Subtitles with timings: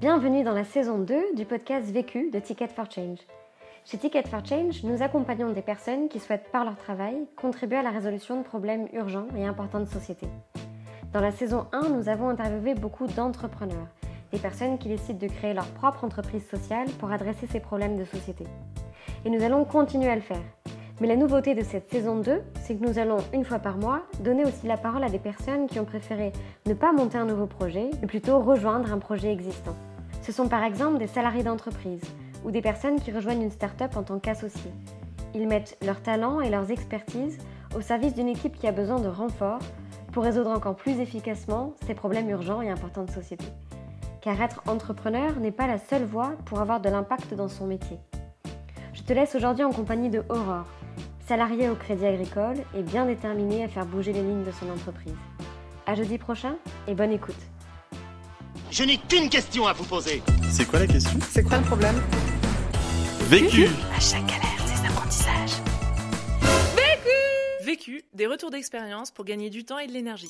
[0.00, 3.18] Bienvenue dans la saison 2 du podcast Vécu de Ticket for Change.
[3.84, 7.82] Chez Ticket for Change, nous accompagnons des personnes qui souhaitent par leur travail contribuer à
[7.82, 10.26] la résolution de problèmes urgents et importants de société.
[11.12, 13.88] Dans la saison 1, nous avons interviewé beaucoup d'entrepreneurs,
[14.32, 18.06] des personnes qui décident de créer leur propre entreprise sociale pour adresser ces problèmes de
[18.06, 18.44] société.
[19.26, 20.40] Et nous allons continuer à le faire.
[21.02, 24.00] Mais la nouveauté de cette saison 2, c'est que nous allons, une fois par mois,
[24.20, 26.32] donner aussi la parole à des personnes qui ont préféré
[26.64, 29.76] ne pas monter un nouveau projet, mais plutôt rejoindre un projet existant.
[30.30, 32.04] Ce sont par exemple des salariés d'entreprise
[32.44, 34.70] ou des personnes qui rejoignent une start-up en tant qu'associés.
[35.34, 37.36] Ils mettent leurs talents et leurs expertises
[37.76, 39.58] au service d'une équipe qui a besoin de renfort
[40.12, 43.44] pour résoudre encore plus efficacement ces problèmes urgents et importants de société.
[44.20, 47.98] Car être entrepreneur n'est pas la seule voie pour avoir de l'impact dans son métier.
[48.92, 50.68] Je te laisse aujourd'hui en compagnie de Aurore,
[51.26, 55.18] salariée au Crédit Agricole et bien déterminée à faire bouger les lignes de son entreprise.
[55.86, 56.54] À jeudi prochain
[56.86, 57.34] et bonne écoute.
[58.72, 60.22] Je n'ai qu'une question à vous poser.
[60.48, 61.18] C'est quoi la question?
[61.28, 62.00] C'est quoi le problème?
[63.22, 65.60] Vécu À chaque galère, des apprentissages.
[67.64, 70.28] Vécu, des retours d'expérience pour gagner du temps et de l'énergie.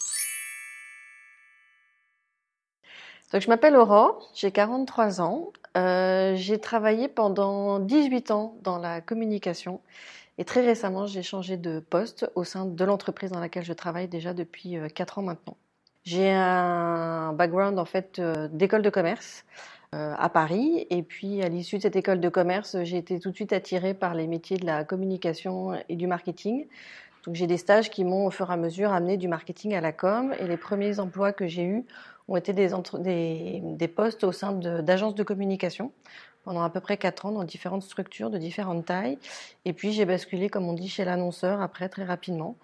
[3.30, 5.52] Donc, je m'appelle Aurore, j'ai 43 ans.
[5.77, 9.82] Euh, j'ai travaillé pendant 18 ans dans la communication
[10.38, 14.08] et très récemment, j'ai changé de poste au sein de l'entreprise dans laquelle je travaille
[14.08, 15.58] déjà depuis 4 ans maintenant.
[16.04, 19.44] J'ai un background en fait euh, d'école de commerce
[19.94, 23.30] euh, à Paris et puis à l'issue de cette école de commerce, j'ai été tout
[23.30, 26.66] de suite attirée par les métiers de la communication et du marketing.
[27.26, 29.82] Donc j'ai des stages qui m'ont au fur et à mesure amené du marketing à
[29.82, 31.84] la com et les premiers emplois que j'ai eus
[32.28, 32.70] ont été des,
[33.00, 35.92] des, des postes au sein d'agences de, de, communication
[36.44, 39.18] pendant à peu près quatre ans dans différentes structures de différentes tailles.
[39.66, 42.56] Et puis j'ai basculé, comme on dit, chez l'annonceur après très rapidement.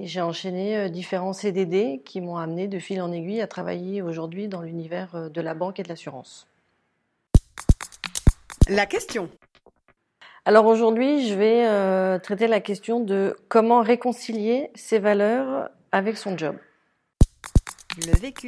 [0.00, 4.00] Et j'ai enchaîné euh, différents CDD qui m'ont amené de fil en aiguille à travailler
[4.00, 6.46] aujourd'hui dans l'univers euh, de la banque et de l'assurance.
[8.68, 9.28] La question.
[10.44, 16.38] Alors aujourd'hui, je vais euh, traiter la question de comment réconcilier ses valeurs avec son
[16.38, 16.56] job.
[18.06, 18.46] Le vécu.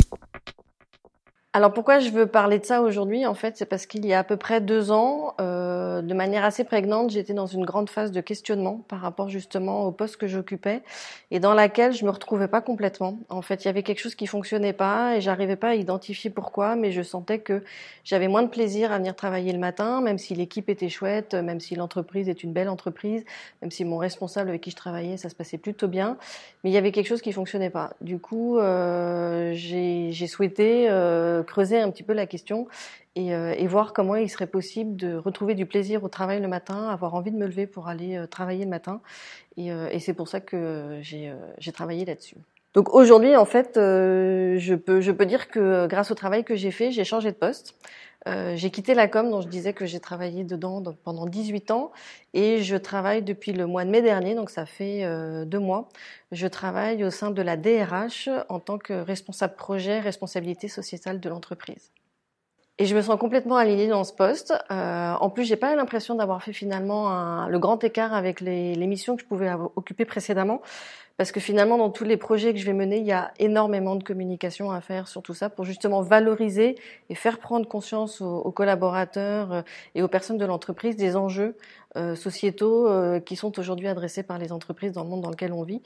[1.53, 4.21] Alors pourquoi je veux parler de ça aujourd'hui En fait, c'est parce qu'il y a
[4.21, 8.13] à peu près deux ans, euh, de manière assez prégnante, j'étais dans une grande phase
[8.13, 10.83] de questionnement par rapport justement au poste que j'occupais
[11.33, 13.19] et dans laquelle je me retrouvais pas complètement.
[13.31, 16.31] En fait, il y avait quelque chose qui fonctionnait pas et j'arrivais pas à identifier
[16.31, 17.65] pourquoi, mais je sentais que
[18.05, 21.59] j'avais moins de plaisir à venir travailler le matin, même si l'équipe était chouette, même
[21.59, 23.25] si l'entreprise est une belle entreprise,
[23.61, 26.17] même si mon responsable avec qui je travaillais, ça se passait plutôt bien,
[26.63, 27.95] mais il y avait quelque chose qui fonctionnait pas.
[28.01, 32.67] Du coup, euh, j'ai souhaité euh, creuser un petit peu la question
[33.17, 36.49] et, euh, et, voir comment il serait possible de retrouver du plaisir au travail le
[36.49, 39.01] matin, avoir envie de me lever pour aller euh, travailler le matin.
[39.57, 42.37] Et, euh, et c'est pour ça que j'ai travaillé là-dessus.
[42.75, 46.71] Donc aujourd'hui, en fait, je, peux, je peux dire que grâce au travail que j'ai
[46.71, 47.75] fait, j'ai changé de poste.
[48.29, 51.91] Euh, j'ai quitté la com dont je disais que j'ai travaillé dedans pendant 18 ans
[52.35, 55.89] et je travaille depuis le mois de mai dernier, donc ça fait euh, deux mois.
[56.31, 61.29] Je travaille au sein de la DRH en tant que responsable projet, responsabilité sociétale de
[61.29, 61.91] l'entreprise.
[62.79, 64.55] Et je me sens complètement alignée dans ce poste.
[64.71, 68.75] Euh, en plus, j'ai pas l'impression d'avoir fait finalement un, le grand écart avec les,
[68.75, 70.63] les missions que je pouvais occuper précédemment.
[71.21, 73.95] Parce que finalement, dans tous les projets que je vais mener, il y a énormément
[73.95, 76.77] de communication à faire sur tout ça pour justement valoriser
[77.11, 79.63] et faire prendre conscience aux, collaborateurs euh,
[79.95, 81.59] et aux personnes de l'entreprise des enjeux
[81.99, 85.53] euh, sociétaux euh, qui sont aujourd'hui adressés par les entreprises dans le monde dans lequel
[85.53, 85.83] on vit.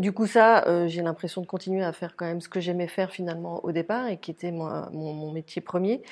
[0.00, 3.12] Du coup, ça, j'ai l'impression de continuer à faire quand même ce que j'aimais faire
[3.12, 6.02] finalement au départ et qui était mon, mon métier premier.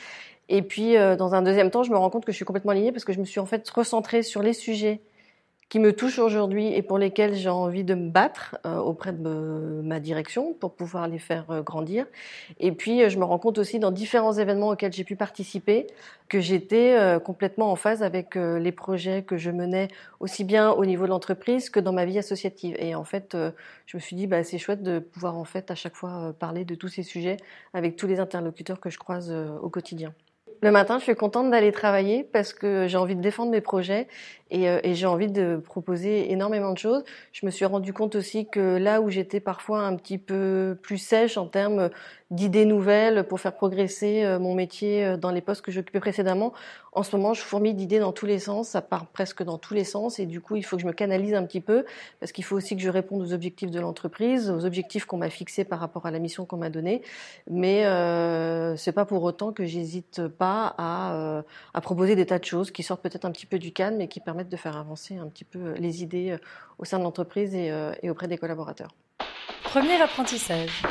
[0.48, 2.92] Et puis, dans un deuxième temps, je me rends compte que je suis complètement alignée
[2.92, 5.00] parce que je me suis en fait recentrée sur les sujets
[5.68, 9.80] qui me touchent aujourd'hui et pour lesquels j'ai envie de me battre euh, auprès de
[9.84, 12.06] ma direction pour pouvoir les faire euh, grandir.
[12.58, 15.86] Et puis, euh, je me rends compte aussi dans différents événements auxquels j'ai pu participer
[16.28, 19.88] que j'étais complètement en phase avec les projets que je menais
[20.20, 22.76] aussi bien au niveau de l'entreprise que dans ma vie associative.
[22.78, 23.34] Et en fait,
[23.86, 26.66] je me suis dit, bah, c'est chouette de pouvoir en fait à chaque fois parler
[26.66, 27.38] de tous ces sujets
[27.72, 30.12] avec tous les interlocuteurs que je croise au quotidien.
[30.60, 34.08] Le matin, je suis contente d'aller travailler parce que j'ai envie de défendre mes projets
[34.50, 37.04] et, euh, et j'ai envie de proposer énormément de choses.
[37.30, 40.98] Je me suis rendu compte aussi que là où j'étais parfois un petit peu plus
[40.98, 41.90] sèche en termes
[42.30, 46.52] d'idées nouvelles pour faire progresser euh, mon métier euh, dans les postes que j'occupais précédemment,
[46.92, 49.72] en ce moment, je fourmille d'idées dans tous les sens, ça part presque dans tous
[49.72, 51.84] les sens et du coup, il faut que je me canalise un petit peu
[52.20, 55.30] parce qu'il faut aussi que je réponde aux objectifs de l'entreprise, aux objectifs qu'on m'a
[55.30, 57.02] fixés par rapport à la mission qu'on m'a donnée.
[57.48, 60.47] Mais euh, c'est pas pour autant que j'hésite pas
[60.78, 61.42] à, euh,
[61.74, 64.08] à proposer des tas de choses qui sortent peut-être un petit peu du cadre, mais
[64.08, 66.36] qui permettent de faire avancer un petit peu les idées
[66.78, 67.72] au sein de l'entreprise et,
[68.02, 68.90] et auprès des collaborateurs.
[69.64, 70.82] Premier apprentissage.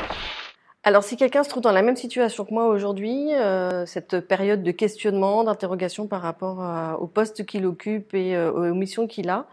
[0.84, 4.62] Alors si quelqu'un se trouve dans la même situation que moi aujourd'hui, euh, cette période
[4.62, 9.28] de questionnement, d'interrogation par rapport à- au poste qu'il occupe et euh, aux missions qu'il
[9.28, 9.46] a,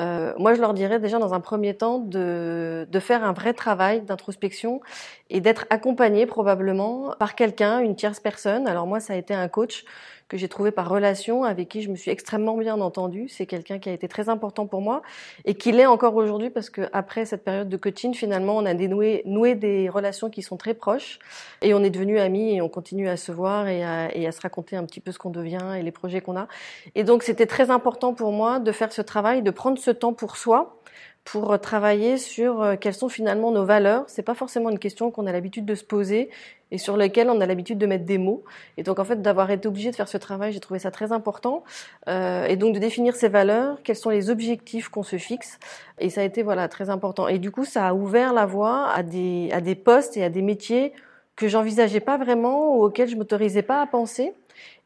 [0.00, 3.52] euh, moi je leur dirais déjà dans un premier temps de, de faire un vrai
[3.52, 4.80] travail d'introspection
[5.28, 8.66] et d'être accompagné probablement par quelqu'un, une tierce personne.
[8.66, 9.84] Alors moi ça a été un coach
[10.30, 13.28] que j'ai trouvé par relation, avec qui je me suis extrêmement bien entendue.
[13.28, 15.02] C'est quelqu'un qui a été très important pour moi
[15.44, 18.72] et qui l'est encore aujourd'hui parce que après cette période de coaching, finalement, on a
[18.72, 21.18] dénoué, noué des relations qui sont très proches
[21.62, 24.30] et on est devenus amis et on continue à se voir et à, et à
[24.30, 26.46] se raconter un petit peu ce qu'on devient et les projets qu'on a.
[26.94, 30.12] Et donc, c'était très important pour moi de faire ce travail, de prendre ce temps
[30.12, 30.76] pour soi
[31.24, 34.04] pour travailler sur euh, quelles sont finalement nos valeurs.
[34.06, 36.30] C'est pas forcément une question qu'on a l'habitude de se poser
[36.70, 38.44] et sur laquelle on a l'habitude de mettre des mots.
[38.76, 41.12] Et donc en fait d'avoir été obligé de faire ce travail, j'ai trouvé ça très
[41.12, 41.64] important.
[42.08, 45.58] Euh, et donc de définir ces valeurs, quels sont les objectifs qu'on se fixe.
[45.98, 47.28] Et ça a été voilà très important.
[47.28, 50.28] Et du coup ça a ouvert la voie à des à des postes et à
[50.28, 50.92] des métiers
[51.36, 54.34] que j'envisageais pas vraiment ou auxquels je m'autorisais pas à penser.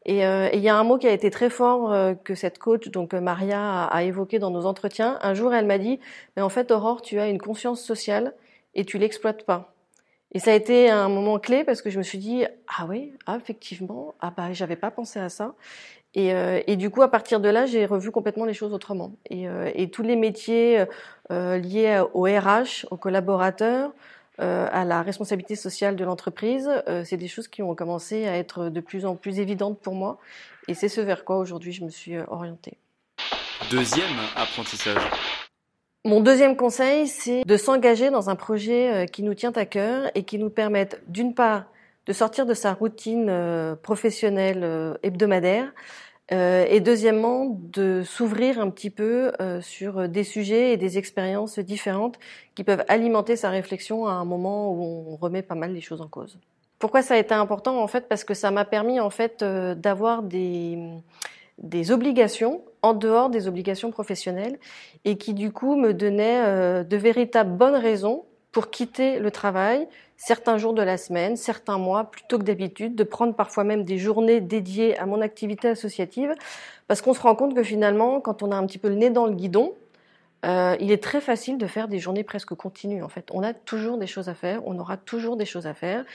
[0.05, 2.59] Et euh, il y a un mot qui a été très fort euh, que cette
[2.59, 5.17] coach, donc euh, Maria, a, a évoqué dans nos entretiens.
[5.21, 5.99] Un jour, elle m'a dit,
[6.35, 8.33] mais en fait, Aurore, tu as une conscience sociale
[8.75, 9.74] et tu l'exploites pas.
[10.31, 13.13] Et ça a été un moment clé parce que je me suis dit, ah oui,
[13.25, 15.55] ah, effectivement, ah bah j'avais pas pensé à ça.
[16.15, 19.13] Et, euh, et du coup, à partir de là, j'ai revu complètement les choses autrement.
[19.29, 20.85] Et, euh, et tous les métiers
[21.31, 23.91] euh, liés au RH, aux collaborateurs,
[24.37, 26.69] à la responsabilité sociale de l'entreprise,
[27.05, 30.19] c'est des choses qui ont commencé à être de plus en plus évidentes pour moi.
[30.67, 32.77] Et c'est ce vers quoi aujourd'hui je me suis orientée.
[33.71, 35.01] Deuxième apprentissage.
[36.05, 40.11] Mon deuxième conseil, c'est de s'engager dans un projet euh, qui nous tient à cœur
[40.13, 41.63] et qui nous permette, d'une part,
[42.05, 45.73] de sortir de sa routine euh, professionnelle euh, hebdomadaire,
[46.31, 49.31] et deuxièmement, de s'ouvrir un petit peu
[49.61, 52.17] sur des sujets et des expériences différentes
[52.55, 56.01] qui peuvent alimenter sa réflexion à un moment où on remet pas mal les choses
[56.01, 56.39] en cause.
[56.79, 57.79] Pourquoi ça a été important?
[57.79, 60.79] En fait Parce que ça m'a permis en fait d'avoir des
[61.57, 64.59] des obligations en dehors des obligations professionnelles
[65.05, 69.87] et qui du coup me donnaient euh, de véritables bonnes raisons pour quitter le travail
[70.17, 73.97] certains jours de la semaine, certains mois plutôt que d'habitude, de prendre parfois même des
[73.97, 76.35] journées dédiées à mon activité associative
[76.87, 79.09] parce qu'on se rend compte que finalement quand on a un petit peu le nez
[79.09, 79.73] dans le guidon,
[80.45, 83.01] euh, il est très facile de faire des journées presque continues.
[83.01, 85.73] En fait, on a toujours des choses à faire, on aura toujours des choses à
[85.73, 86.05] faire,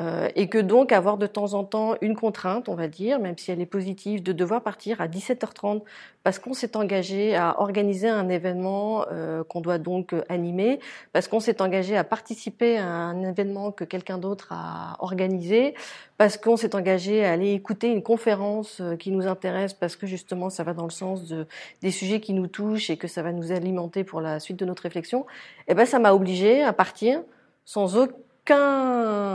[0.00, 3.36] euh, et que donc avoir de temps en temps une contrainte, on va dire, même
[3.36, 5.82] si elle est positive, de devoir partir à 17h30
[6.22, 10.80] parce qu'on s'est engagé à organiser un événement euh, qu'on doit donc euh, animer,
[11.12, 15.74] parce qu'on s'est engagé à participer à un événement que quelqu'un d'autre a organisé,
[16.18, 20.06] parce qu'on s'est engagé à aller écouter une conférence euh, qui nous intéresse, parce que
[20.06, 21.46] justement ça va dans le sens de,
[21.80, 24.66] des sujets qui nous touchent et que ça va nous alimenter pour la suite de
[24.66, 25.26] notre réflexion,
[25.68, 27.22] et ben ça m'a obligé à partir
[27.64, 28.14] sans aucun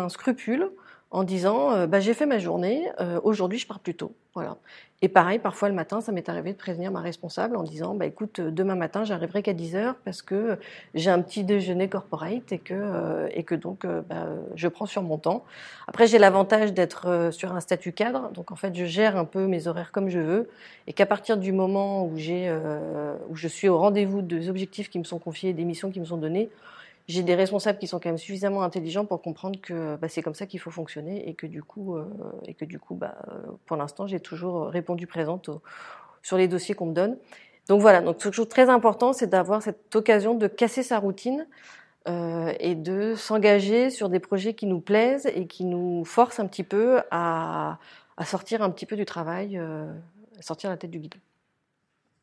[0.09, 0.69] scrupule
[1.15, 4.13] en disant euh, bah, j'ai fait ma journée, euh, aujourd'hui je pars plus tôt.
[4.33, 4.57] Voilà.
[5.01, 8.05] Et pareil, parfois le matin, ça m'est arrivé de prévenir ma responsable en disant bah,
[8.05, 10.59] écoute, euh, demain matin, j'arriverai qu'à 10 heures parce que
[10.93, 15.17] j'ai un petit déjeuner corporate et que, et que donc bah, je prends sur mon
[15.17, 15.45] temps.
[15.87, 19.47] Après, j'ai l'avantage d'être sur un statut cadre, donc en fait, je gère un peu
[19.47, 20.49] mes horaires comme je veux
[20.87, 22.53] et qu'à partir du moment où, j'ai,
[23.29, 26.05] où je suis au rendez-vous des objectifs qui me sont confiés, des missions qui me
[26.05, 26.49] sont données,
[27.07, 30.33] j'ai des responsables qui sont quand même suffisamment intelligents pour comprendre que bah, c'est comme
[30.33, 32.05] ça qu'il faut fonctionner et que du coup, euh,
[32.45, 33.15] et que du coup, bah,
[33.65, 35.61] pour l'instant, j'ai toujours répondu présente au-
[36.23, 37.17] sur les dossiers qu'on me donne.
[37.67, 40.99] Donc voilà, donc quelque chose de très important, c'est d'avoir cette occasion de casser sa
[40.99, 41.47] routine
[42.07, 46.47] euh, et de s'engager sur des projets qui nous plaisent et qui nous forcent un
[46.47, 47.77] petit peu à,
[48.17, 49.91] à sortir un petit peu du travail, euh,
[50.39, 51.17] sortir la tête du guidon.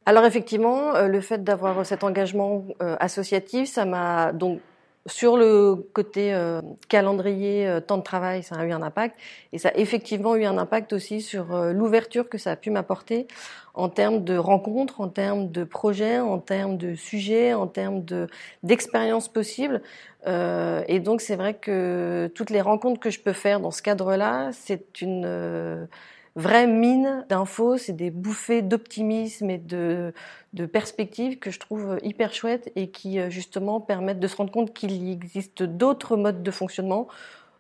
[0.06, 4.60] Alors effectivement, euh, le fait d'avoir cet engagement euh, associatif, ça m'a donc
[5.06, 9.16] sur le côté euh, calendrier, euh, temps de travail, ça a eu un impact.
[9.52, 12.70] Et ça a effectivement eu un impact aussi sur euh, l'ouverture que ça a pu
[12.70, 13.26] m'apporter
[13.74, 18.28] en termes de rencontres, en termes de projets, en termes de sujets, en termes de
[18.62, 19.82] d'expériences possibles.
[20.26, 23.82] Euh, et donc c'est vrai que toutes les rencontres que je peux faire dans ce
[23.82, 25.86] cadre-là, c'est une euh,
[26.36, 30.12] vraie mine d'infos, c'est des bouffées d'optimisme et de,
[30.52, 34.52] de perspectives que je trouve hyper chouettes et qui euh, justement permettent de se rendre
[34.52, 37.08] compte qu'il existe d'autres modes de fonctionnement,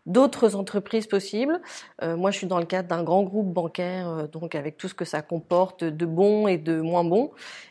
[0.06, 1.60] d'autres entreprises possibles.
[2.02, 4.88] Euh, moi, je suis dans le cadre d'un grand groupe bancaire, euh, donc avec tout
[4.88, 7.30] ce que ça comporte de bon et de moins bon,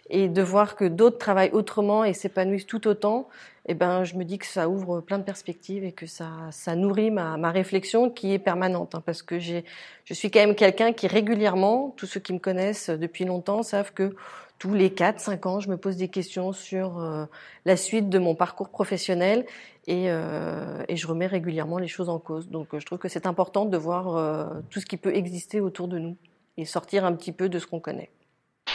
[0.09, 3.27] et de voir que d'autres travaillent autrement et s'épanouissent tout autant.
[3.67, 6.75] Eh ben, je me dis que ça ouvre plein de perspectives et que ça, ça
[6.75, 9.65] nourrit ma, ma réflexion qui est permanente, hein, parce que j'ai,
[10.05, 13.93] je suis quand même quelqu'un qui régulièrement, tous ceux qui me connaissent depuis longtemps savent
[13.93, 14.15] que
[14.61, 17.25] tous les 4-5 ans, je me pose des questions sur euh,
[17.65, 19.47] la suite de mon parcours professionnel
[19.87, 22.47] et, euh, et, je remets régulièrement les choses en cause.
[22.47, 25.97] Donc je trouve que c'est important de voir tout ce qui peut exister autour de
[25.97, 26.15] nous
[26.57, 28.11] et sortir un petit peu de ce qu'on connaît.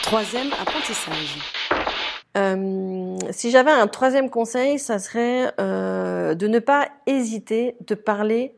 [0.03, 1.37] Troisième apprentissage.
[2.37, 8.53] Euh, si j'avais un troisième conseil, ça serait euh, de ne pas hésiter de parler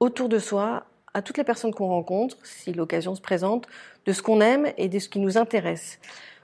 [0.00, 0.84] autour de soi
[1.14, 3.66] à toutes les personnes qu'on rencontre, si l'occasion se présente,
[4.06, 5.98] de ce qu'on aime et de ce qui nous intéresse.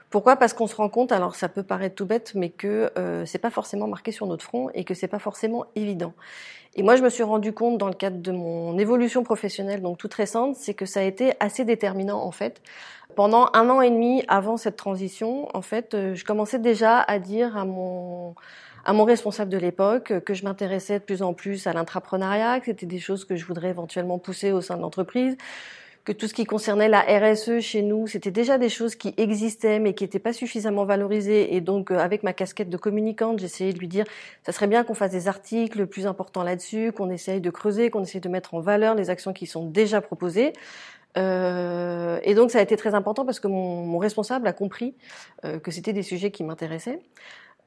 [0.09, 0.37] Pourquoi?
[0.37, 3.37] Parce qu'on se rend compte, alors ça peut paraître tout bête, mais que euh, c'est
[3.37, 6.13] pas forcément marqué sur notre front et que c'est pas forcément évident.
[6.75, 9.97] Et moi, je me suis rendu compte dans le cadre de mon évolution professionnelle, donc
[9.97, 12.61] toute récente, c'est que ça a été assez déterminant en fait.
[13.15, 17.19] Pendant un an et demi avant cette transition, en fait, euh, je commençais déjà à
[17.19, 18.35] dire à mon
[18.85, 22.67] à mon responsable de l'époque que je m'intéressais de plus en plus à l'intrapreneuriat, que
[22.67, 25.37] c'était des choses que je voudrais éventuellement pousser au sein de l'entreprise,
[26.09, 29.77] que tout ce qui concernait la RSE chez nous, c'était déjà des choses qui existaient
[29.77, 31.55] mais qui n'étaient pas suffisamment valorisées.
[31.55, 34.05] Et donc, euh, avec ma casquette de communicante, j'essayais de lui dire,
[34.41, 38.01] ça serait bien qu'on fasse des articles plus importants là-dessus, qu'on essaye de creuser, qu'on
[38.01, 40.53] essaye de mettre en valeur les actions qui sont déjà proposées.
[41.15, 44.95] Euh, et donc, ça a été très important parce que mon, mon responsable a compris
[45.45, 47.01] euh, que c'était des sujets qui m'intéressaient.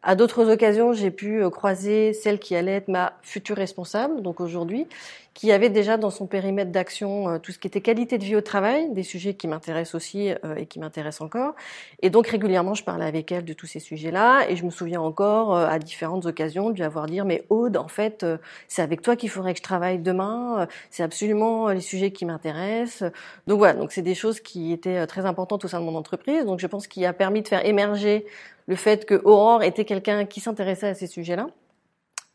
[0.05, 4.41] À d'autres occasions, j'ai pu euh, croiser celle qui allait être ma future responsable, donc
[4.41, 4.89] aujourd'hui,
[5.35, 8.37] qui avait déjà dans son périmètre d'action euh, tout ce qui était qualité de vie
[8.37, 11.55] au travail, des sujets qui m'intéressent aussi euh, et qui m'intéressent encore.
[12.03, 14.49] Et donc régulièrement, je parlais avec elle de tous ces sujets-là.
[14.49, 17.89] Et je me souviens encore à différentes occasions de lui avoir dit mais Aude, en
[17.89, 18.27] fait,
[18.69, 20.67] c'est avec toi qu'il faudrait que je travaille demain.
[20.91, 23.11] C'est absolument les sujets qui m'intéressent.
[23.47, 26.45] Donc voilà, donc c'est des choses qui étaient très importantes au sein de mon entreprise.
[26.45, 28.27] Donc je pense qu'il a permis de faire émerger
[28.67, 31.49] le fait que Aurore était quelqu'un qui s'intéressait à ces sujets-là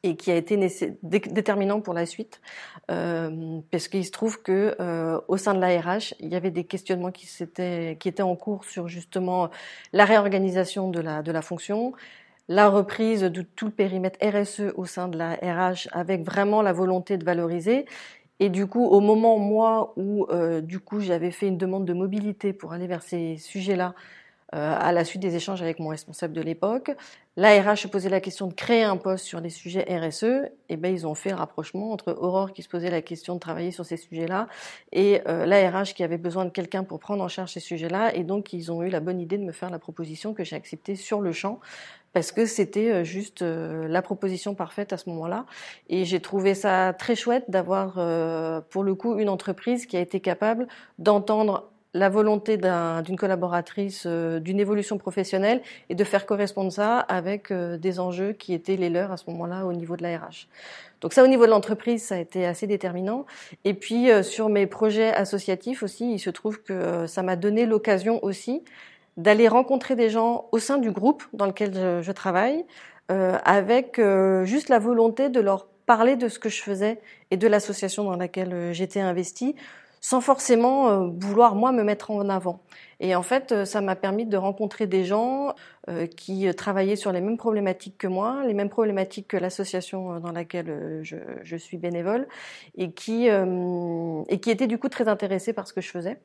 [0.03, 0.57] et qui a été
[1.03, 2.39] déterminant pour la suite,
[2.91, 6.51] euh, parce qu'il se trouve que euh, au sein de la RH, il y avait
[6.51, 9.49] des questionnements qui, qui étaient en cours sur justement
[9.93, 11.93] la réorganisation de la, de la fonction,
[12.47, 16.73] la reprise de tout le périmètre RSE au sein de la RH, avec vraiment la
[16.73, 17.85] volonté de valoriser.
[18.39, 21.93] Et du coup, au moment moi où euh, du coup j'avais fait une demande de
[21.93, 23.95] mobilité pour aller vers ces sujets-là,
[24.53, 26.91] à la suite des échanges avec mon responsable de l'époque.
[27.37, 30.49] L'ARH se posait la question de créer un poste sur les sujets RSE.
[30.69, 33.39] Et ben ils ont fait le rapprochement entre Aurore qui se posait la question de
[33.39, 34.47] travailler sur ces sujets-là
[34.91, 38.15] et euh, l'ARH qui avait besoin de quelqu'un pour prendre en charge ces sujets-là.
[38.15, 40.55] Et donc ils ont eu la bonne idée de me faire la proposition que j'ai
[40.55, 41.59] acceptée sur le champ
[42.11, 45.45] parce que c'était euh, juste la proposition parfaite à ce moment-là.
[45.89, 47.93] Et j'ai trouvé ça très chouette d'avoir,
[48.69, 54.39] pour le coup, une entreprise qui a été capable d'entendre la volonté d'une collaboratrice euh,
[54.39, 58.89] d'une évolution professionnelle et de faire correspondre ça avec euh, des enjeux qui étaient les
[58.89, 60.47] leurs à ce moment-là au niveau de la RH.
[61.01, 63.25] Donc ça, au niveau de l'entreprise, ça a été assez déterminant.
[63.63, 67.65] Et puis euh, sur mes projets associatifs aussi, il se trouve que ça m'a donné
[67.65, 68.63] l'occasion aussi
[69.15, 72.65] d'aller rencontrer des gens au sein du groupe dans lequel je, je travaille,
[73.09, 74.01] avec
[74.43, 76.99] juste la volonté de leur parler de ce que je faisais
[77.31, 79.55] et de l'association dans laquelle j'étais investie
[80.01, 82.61] sans forcément euh, vouloir moi me mettre en avant.
[82.99, 85.53] Et en fait, euh, ça m'a permis de rencontrer des gens
[85.89, 90.31] euh, qui travaillaient sur les mêmes problématiques que moi, les mêmes problématiques que l'association dans
[90.31, 92.27] laquelle je, suis bénévole,
[92.75, 96.19] et qui, et qui étaient du coup très intéressés par ce que je faisais.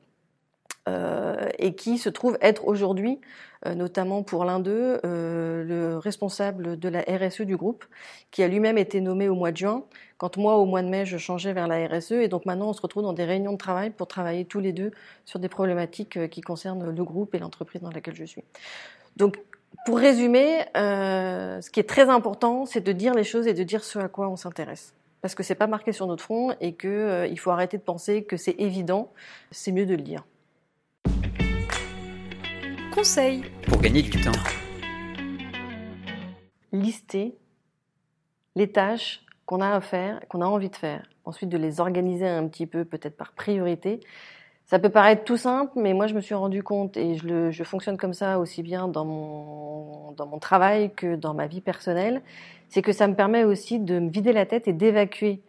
[0.88, 3.20] Euh, et qui se trouve être aujourd'hui,
[3.66, 7.84] euh, notamment pour l'un d'eux, euh, le responsable de la RSE du groupe,
[8.32, 9.84] qui a lui-même été nommé au mois de juin,
[10.18, 12.72] quand moi, au mois de mai, je changeais vers la RSE, et donc maintenant, on
[12.72, 14.90] se retrouve dans des réunions de travail pour travailler tous les deux
[15.24, 18.42] sur des problématiques qui concernent le groupe et l'entreprise dans laquelle je suis.
[19.16, 19.38] Donc,
[19.86, 23.84] pour résumer, ce qui est très important, c'est de dire les choses et de dire
[23.84, 27.28] ce à quoi on s'intéresse parce que c'est pas marqué sur notre front et que
[27.30, 29.12] il faut arrêter de penser que c'est évident.
[29.52, 30.24] C'est mieux de le dire.
[32.94, 34.30] Conseil pour gagner du temps.
[36.72, 37.34] Lister
[38.54, 41.08] les tâches qu'on a à faire, qu'on a envie de faire.
[41.24, 44.00] Ensuite, de les organiser un petit peu, peut-être par priorité.
[44.66, 47.50] Ça peut paraître tout simple, mais moi, je me suis rendu compte, et je, le,
[47.50, 51.62] je fonctionne comme ça aussi bien dans mon, dans mon travail que dans ma vie
[51.62, 52.20] personnelle,
[52.68, 55.40] c'est que ça me permet aussi de me vider la tête et d'évacuer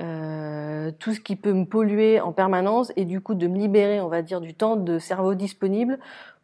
[0.00, 4.00] euh, tout ce qui peut me polluer en permanence et du coup de me libérer,
[4.00, 5.98] on va dire, du temps de cerveau disponible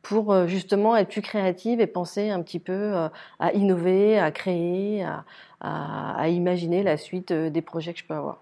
[0.04, 3.08] pour euh, justement être plus créative et penser un petit peu euh,
[3.40, 5.24] à innover, à créer, à,
[5.60, 8.40] à, imaginer la suite euh, des projets que je peux avoir.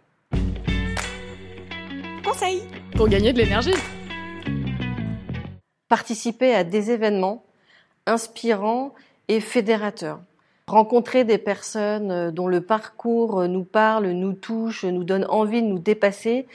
[2.23, 2.63] Conseil
[2.97, 3.75] pour gagner de l'énergie.
[5.89, 7.45] Participer à des événements
[8.07, 8.93] inspirants
[9.29, 10.21] et fédérateurs.
[10.67, 15.79] Rencontrer des personnes dont le parcours nous parle, nous touche, nous donne envie de nous
[15.79, 16.47] dépasser,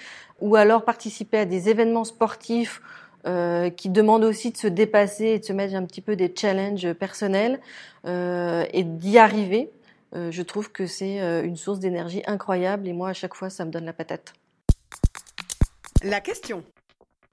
[0.41, 2.81] ou alors participer à des événements sportifs
[3.27, 6.33] euh, qui demande aussi de se dépasser et de se mettre un petit peu des
[6.35, 7.59] challenges personnels
[8.05, 9.69] euh, et d'y arriver.
[10.15, 13.49] Euh, je trouve que c'est euh, une source d'énergie incroyable et moi à chaque fois
[13.49, 14.33] ça me donne la patate.
[16.03, 16.63] La question.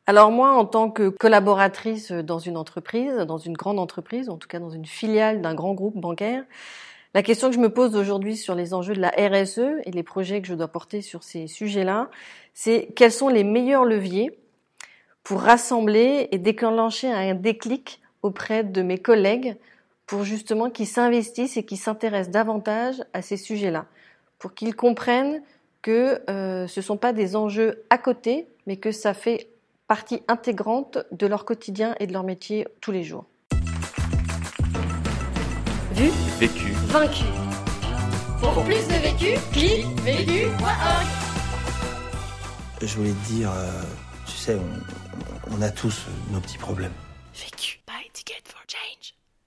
[0.07, 4.49] Alors moi, en tant que collaboratrice dans une entreprise, dans une grande entreprise, en tout
[4.49, 6.45] cas dans une filiale d'un grand groupe bancaire,
[7.15, 10.03] la question que je me pose aujourd'hui sur les enjeux de la RSE et les
[10.03, 12.11] projets que je dois porter sur ces sujets-là,
[12.53, 14.37] c'est quels sont les meilleurs leviers
[15.25, 19.57] pour rassembler et déclencher un déclic auprès de mes collègues
[20.07, 23.87] pour justement qu'ils s'investissent et qu'ils s'intéressent davantage à ces sujets-là,
[24.39, 25.43] pour qu'ils comprennent
[25.81, 29.49] que euh, ce ne sont pas des enjeux à côté, mais que ça fait
[29.89, 33.25] partie intégrante de leur quotidien et de leur métier tous les jours.
[35.93, 36.73] Vu, Vécu.
[36.89, 37.25] vaincu.
[38.41, 41.07] Pour plus de vécu, clique vécu.org.
[42.83, 43.83] Je voulais te dire, euh,
[44.27, 45.04] tu sais, on,
[45.51, 46.93] on a tous nos petits problèmes.
[47.35, 47.84] Vécu.